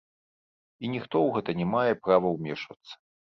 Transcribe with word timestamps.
І 0.85 0.91
ніхто 0.93 1.15
ў 1.21 1.27
гэта 1.37 1.55
не 1.61 1.67
мае 1.73 1.93
права 2.09 2.27
ўмешвацца. 2.39 2.93